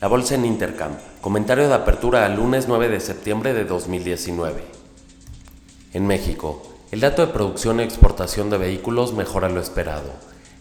La 0.00 0.08
bolsa 0.08 0.34
en 0.34 0.46
Intercam. 0.46 0.92
Comentario 1.20 1.68
de 1.68 1.74
apertura 1.74 2.24
al 2.24 2.36
lunes 2.36 2.68
9 2.68 2.88
de 2.88 3.00
septiembre 3.00 3.52
de 3.52 3.66
2019. 3.66 4.64
En 5.92 6.06
México, 6.06 6.62
el 6.90 7.00
dato 7.00 7.20
de 7.20 7.34
producción 7.34 7.80
y 7.80 7.82
exportación 7.82 8.48
de 8.48 8.56
vehículos 8.56 9.12
mejora 9.12 9.50
lo 9.50 9.60
esperado. 9.60 10.10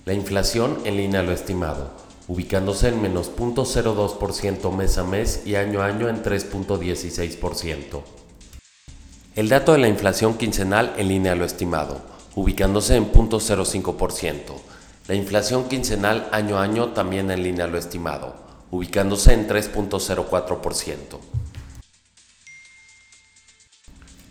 La 0.04 0.12
inflación 0.12 0.79
en 0.83 0.97
línea 0.97 1.21
a 1.21 1.23
lo 1.23 1.31
estimado, 1.31 1.91
ubicándose 2.28 2.89
en 2.89 3.02
menos 3.02 3.31
0.02% 3.33 4.75
mes 4.75 4.97
a 4.97 5.06
mes 5.06 5.44
y 5.46 5.56
año 5.56 5.83
a 5.83 5.85
año 5.85 6.10
en 6.10 6.21
3.16%. 6.21 8.01
El 9.37 9.47
dato 9.47 9.71
de 9.71 9.78
la 9.78 9.87
inflación 9.87 10.33
quincenal 10.33 10.94
en 10.97 11.08
línea 11.08 11.31
a 11.31 11.35
lo 11.35 11.46
estimado, 11.46 12.01
ubicándose 12.35 12.97
en 12.97 13.10
0.05%. 13.10 14.37
La 15.08 15.15
inflación 15.15 15.69
quincenal 15.69 16.27
año 16.34 16.58
a 16.58 16.63
año 16.63 16.90
también 16.90 17.31
en 17.31 17.41
línea 17.41 17.63
a 17.63 17.70
lo 17.70 17.77
estimado, 17.77 18.48
ubicándose 18.72 19.34
en 19.34 19.48
3.04%. 19.48 21.20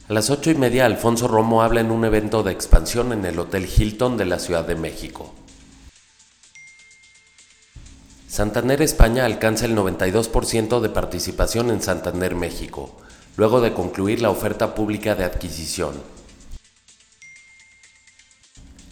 A 0.09 0.13
las 0.15 0.31
ocho 0.31 0.51
y 0.51 0.55
media, 0.55 0.87
Alfonso 0.87 1.29
Romo 1.29 1.63
habla 1.63 1.81
en 1.81 1.91
un 1.91 2.05
evento 2.05 2.43
de 2.43 2.53
expansión 2.53 3.13
en 3.13 3.27
el 3.27 3.39
Hotel 3.39 3.69
Hilton 3.69 4.17
de 4.17 4.25
la 4.25 4.39
Ciudad 4.39 4.67
de 4.67 4.75
México. 4.75 5.35
Santander 8.27 8.81
España 8.83 9.25
alcanza 9.25 9.67
el 9.67 9.77
92% 9.77 10.81
de 10.81 10.89
participación 10.89 11.71
en 11.71 11.83
Santander 11.83 12.35
México, 12.35 12.97
luego 13.37 13.61
de 13.61 13.75
concluir 13.75 14.23
la 14.23 14.31
oferta 14.31 14.75
pública 14.75 15.15
de 15.15 15.25
adquisición. 15.25 15.95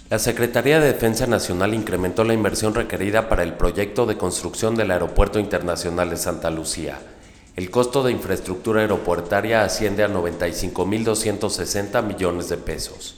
La 0.09 0.21
Secretaría 0.21 0.79
de 0.79 0.93
Defensa 0.93 1.27
Nacional 1.27 1.75
incrementó 1.75 2.23
la 2.23 2.33
inversión 2.33 2.77
requerida 2.77 3.29
para 3.29 3.43
el 3.43 3.55
proyecto 3.55 4.07
de 4.07 4.17
construcción 4.17 4.77
del 4.77 4.93
Aeropuerto 4.93 5.41
Internacional 5.41 6.11
de 6.11 6.17
Santa 6.17 6.49
Lucía. 6.49 7.01
El 7.57 7.73
costo 7.73 8.05
de 8.05 8.13
infraestructura 8.13 8.83
aeropuertaria 8.83 9.65
asciende 9.65 10.05
a 10.05 10.09
95.260 10.09 12.05
millones 12.05 12.49
de 12.49 12.57
pesos. 12.57 13.17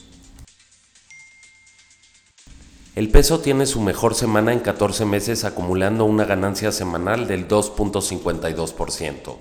El 2.95 3.11
peso 3.11 3.41
tiene 3.41 3.67
su 3.67 3.83
mejor 3.83 4.15
semana 4.15 4.55
en 4.55 4.61
14 4.61 5.05
meses 5.05 5.45
acumulando 5.45 6.07
una 6.07 6.25
ganancia 6.25 6.73
semanal 6.73 7.29
del 7.29 7.47
2.52%. 7.47 9.37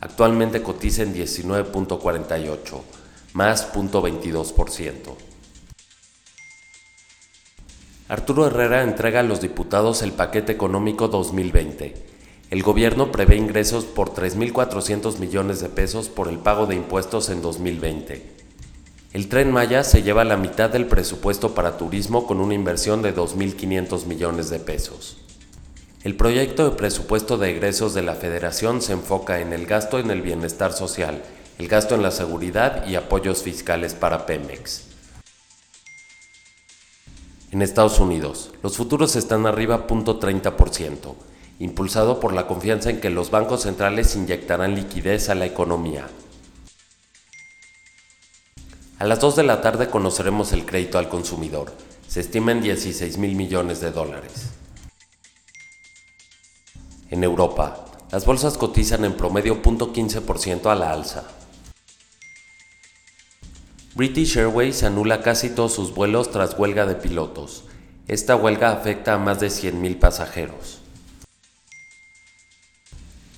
Actualmente 0.00 0.64
cotiza 0.64 1.04
en 1.04 1.14
19.48, 1.14 2.80
más 3.34 3.72
0.22%. 3.72 5.28
Arturo 8.08 8.46
Herrera 8.46 8.84
entrega 8.84 9.20
a 9.20 9.22
los 9.22 9.42
diputados 9.42 10.00
el 10.00 10.12
paquete 10.12 10.50
económico 10.50 11.08
2020. 11.08 11.94
El 12.48 12.62
gobierno 12.62 13.12
prevé 13.12 13.36
ingresos 13.36 13.84
por 13.84 14.14
3.400 14.14 15.18
millones 15.18 15.60
de 15.60 15.68
pesos 15.68 16.08
por 16.08 16.28
el 16.28 16.38
pago 16.38 16.64
de 16.64 16.74
impuestos 16.74 17.28
en 17.28 17.42
2020. 17.42 18.22
El 19.12 19.28
tren 19.28 19.52
Maya 19.52 19.84
se 19.84 20.02
lleva 20.02 20.24
la 20.24 20.38
mitad 20.38 20.70
del 20.70 20.86
presupuesto 20.86 21.54
para 21.54 21.76
turismo 21.76 22.26
con 22.26 22.40
una 22.40 22.54
inversión 22.54 23.02
de 23.02 23.14
2.500 23.14 24.06
millones 24.06 24.48
de 24.48 24.58
pesos. 24.58 25.18
El 26.02 26.16
proyecto 26.16 26.70
de 26.70 26.76
presupuesto 26.76 27.36
de 27.36 27.50
egresos 27.50 27.92
de 27.92 28.00
la 28.00 28.14
Federación 28.14 28.80
se 28.80 28.94
enfoca 28.94 29.40
en 29.40 29.52
el 29.52 29.66
gasto 29.66 29.98
en 29.98 30.10
el 30.10 30.22
bienestar 30.22 30.72
social, 30.72 31.22
el 31.58 31.68
gasto 31.68 31.94
en 31.94 32.02
la 32.02 32.10
seguridad 32.10 32.86
y 32.86 32.94
apoyos 32.94 33.42
fiscales 33.42 33.92
para 33.92 34.24
Pemex. 34.24 34.87
En 37.50 37.62
Estados 37.62 37.98
Unidos, 37.98 38.50
los 38.62 38.76
futuros 38.76 39.16
están 39.16 39.46
arriba 39.46 39.86
0.30%, 39.86 41.14
impulsado 41.60 42.20
por 42.20 42.34
la 42.34 42.46
confianza 42.46 42.90
en 42.90 43.00
que 43.00 43.08
los 43.08 43.30
bancos 43.30 43.62
centrales 43.62 44.14
inyectarán 44.16 44.74
liquidez 44.74 45.30
a 45.30 45.34
la 45.34 45.46
economía. 45.46 46.08
A 48.98 49.06
las 49.06 49.20
2 49.20 49.36
de 49.36 49.44
la 49.44 49.62
tarde 49.62 49.88
conoceremos 49.88 50.52
el 50.52 50.66
crédito 50.66 50.98
al 50.98 51.08
consumidor. 51.08 51.72
Se 52.06 52.20
estima 52.20 52.52
en 52.52 52.60
16 52.60 53.16
mil 53.16 53.34
millones 53.34 53.80
de 53.80 53.92
dólares. 53.92 54.50
En 57.08 57.24
Europa, 57.24 57.86
las 58.12 58.26
bolsas 58.26 58.58
cotizan 58.58 59.06
en 59.06 59.16
promedio 59.16 59.62
0.15% 59.62 60.70
a 60.70 60.74
la 60.74 60.92
alza. 60.92 61.37
British 63.98 64.36
Airways 64.36 64.84
anula 64.84 65.22
casi 65.22 65.50
todos 65.50 65.72
sus 65.72 65.92
vuelos 65.92 66.30
tras 66.30 66.56
huelga 66.56 66.86
de 66.86 66.94
pilotos. 66.94 67.64
Esta 68.06 68.36
huelga 68.36 68.70
afecta 68.70 69.14
a 69.14 69.18
más 69.18 69.40
de 69.40 69.48
100.000 69.48 69.98
pasajeros. 69.98 70.78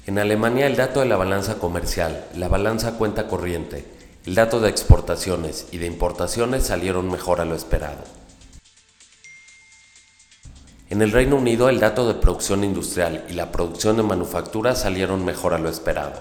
En 0.06 0.19
Alemania 0.19 0.66
el 0.66 0.76
dato 0.76 1.00
de 1.00 1.06
la 1.06 1.16
balanza 1.16 1.54
comercial, 1.56 2.26
la 2.34 2.49
balanza 2.49 2.99
cuenta 2.99 3.26
corriente, 3.26 3.87
el 4.26 4.34
dato 4.34 4.60
de 4.60 4.69
exportaciones 4.69 5.66
y 5.72 5.78
de 5.78 5.87
importaciones 5.87 6.65
salieron 6.65 7.10
mejor 7.10 7.41
a 7.41 7.47
lo 7.47 7.54
esperado. 7.54 8.04
En 10.91 11.00
el 11.00 11.10
Reino 11.10 11.37
Unido 11.37 11.70
el 11.70 11.81
dato 11.81 12.06
de 12.06 12.20
producción 12.20 12.65
industrial 12.65 13.25
y 13.31 13.32
la 13.32 13.50
producción 13.50 13.97
de 13.97 14.03
manufactura 14.03 14.75
salieron 14.75 15.25
mejor 15.25 15.54
a 15.54 15.59
lo 15.59 15.70
esperado. 15.70 16.20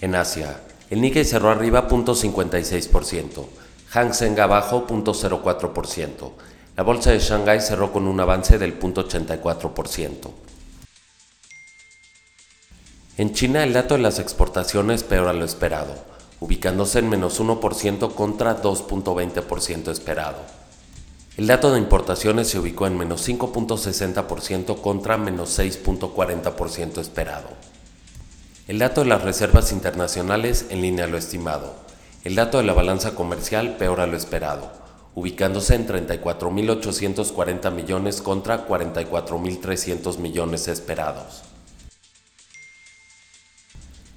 En 0.00 0.14
Asia, 0.14 0.58
el 0.90 1.00
Nikkei 1.00 1.24
cerró 1.24 1.50
arriba 1.50 1.88
0.56%, 1.88 3.46
Hang 3.90 4.12
Seng 4.12 4.38
abajo 4.40 4.86
0.04%. 4.86 6.30
La 6.76 6.82
bolsa 6.82 7.12
de 7.12 7.20
Shanghai 7.20 7.60
cerró 7.60 7.92
con 7.92 8.06
un 8.06 8.18
avance 8.20 8.58
del 8.58 8.78
0.84%. 8.78 10.30
En 13.18 13.32
China 13.34 13.62
el 13.62 13.72
dato 13.72 13.94
de 13.94 14.02
las 14.02 14.18
exportaciones 14.18 15.02
peor 15.02 15.28
a 15.28 15.32
lo 15.32 15.44
esperado, 15.44 15.94
ubicándose 16.40 17.00
en 17.00 17.08
menos 17.08 17.40
1% 17.40 18.14
contra 18.14 18.62
2.20% 18.62 19.90
esperado. 19.90 20.38
El 21.36 21.46
dato 21.46 21.72
de 21.72 21.78
importaciones 21.78 22.48
se 22.48 22.58
ubicó 22.58 22.86
en 22.86 22.98
menos 22.98 23.28
5.60% 23.28 24.80
contra 24.80 25.18
menos 25.18 25.58
6.40% 25.58 26.98
esperado. 26.98 27.48
El 28.70 28.78
dato 28.78 29.00
de 29.00 29.08
las 29.08 29.22
reservas 29.22 29.72
internacionales 29.72 30.66
en 30.70 30.80
línea 30.80 31.06
a 31.06 31.08
lo 31.08 31.18
estimado. 31.18 31.74
El 32.22 32.36
dato 32.36 32.58
de 32.58 32.62
la 32.62 32.72
balanza 32.72 33.16
comercial 33.16 33.76
peor 33.76 34.00
a 34.00 34.06
lo 34.06 34.16
esperado, 34.16 34.70
ubicándose 35.16 35.74
en 35.74 35.88
34.840 35.88 37.72
millones 37.72 38.22
contra 38.22 38.68
44.300 38.68 40.18
millones 40.18 40.68
esperados. 40.68 41.42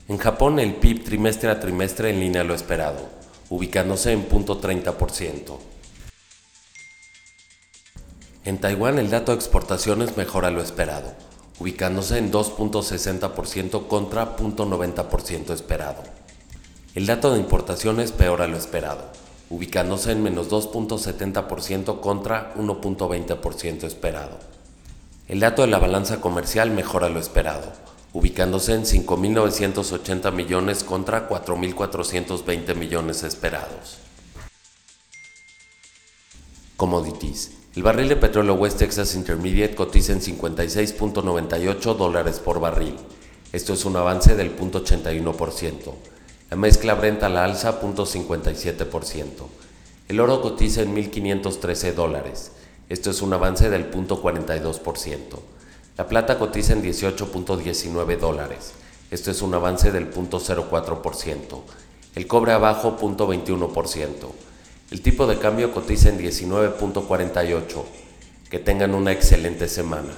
En 0.08 0.20
Japón 0.20 0.60
el 0.60 0.76
PIB 0.76 1.04
trimestre 1.04 1.50
a 1.50 1.60
trimestre 1.60 2.12
en 2.12 2.20
línea 2.20 2.42
a 2.42 2.46
lo 2.46 2.54
esperado, 2.54 3.10
ubicándose 3.50 4.12
en 4.12 4.30
0.30%. 4.30 5.58
En 8.46 8.60
Taiwán 8.60 9.00
el 9.00 9.10
dato 9.10 9.32
de 9.32 9.38
exportaciones 9.38 10.16
mejora 10.16 10.52
lo 10.52 10.62
esperado, 10.62 11.16
ubicándose 11.60 12.18
en 12.18 12.32
2.60% 12.32 13.88
contra 13.88 14.36
0.90% 14.36 15.54
esperado. 15.54 16.04
El 16.96 17.06
dato 17.06 17.34
de 17.34 17.40
importaciones 17.40 18.12
peor 18.12 18.42
a 18.42 18.48
lo 18.48 18.58
esperado, 18.58 19.06
ubicándose 19.50 20.12
en 20.12 20.24
menos 20.24 20.50
2.70% 20.50 22.00
contra 22.00 22.54
1.20% 22.56 23.84
esperado. 23.84 24.40
El 25.28 25.40
dato 25.40 25.62
de 25.62 25.70
la 25.70 25.80
balanza 25.80 26.22
comercial 26.22 26.70
mejora 26.72 27.10
lo 27.10 27.20
esperado, 27.20 27.72
ubicándose 28.14 28.74
en 28.74 28.84
5.980 28.84 30.32
millones 30.32 30.84
contra 30.84 31.28
4.420 31.28 32.76
millones 32.76 33.24
esperados. 33.24 33.98
Commodities. 36.78 37.63
El 37.76 37.82
barril 37.82 38.08
de 38.08 38.16
petróleo 38.16 38.54
West 38.54 38.78
Texas 38.78 39.16
Intermediate 39.16 39.74
cotiza 39.74 40.14
en 40.14 40.22
56.98 40.22 41.96
dólares 41.96 42.38
por 42.40 42.60
barril. 42.60 42.96
Esto 43.52 43.74
es 43.74 43.84
un 43.86 43.96
avance 43.96 44.36
del 44.36 44.56
0.81%. 44.56 45.92
La 46.52 46.56
mezcla 46.56 46.94
Brent 46.94 47.24
la 47.24 47.44
alza 47.44 47.82
0.57%. 47.82 49.26
El 50.08 50.20
oro 50.20 50.40
cotiza 50.44 50.84
en 50.84 50.96
1.513 50.96 51.96
dólares. 51.96 52.52
Esto 52.90 53.10
es 53.10 53.24
un 53.24 53.34
avance 53.34 53.72
del 53.72 53.90
0.42%. 53.90 55.40
La 55.98 56.08
plata 56.08 56.38
cotiza 56.38 56.74
en 56.74 56.84
18.19 56.84 58.20
dólares. 58.20 58.74
Esto 59.10 59.32
es 59.32 59.42
un 59.42 59.52
avance 59.56 59.92
del 59.92 60.14
0.04%. 60.14 61.62
El 62.14 62.28
cobre 62.28 62.52
abajo 62.52 62.96
0.21%. 63.02 64.53
El 64.94 65.02
tipo 65.02 65.26
de 65.26 65.40
cambio 65.40 65.74
cotiza 65.74 66.10
en 66.10 66.20
19.48. 66.20 67.84
Que 68.48 68.60
tengan 68.60 68.94
una 68.94 69.12
excelente 69.12 69.68
semana. 69.68 70.14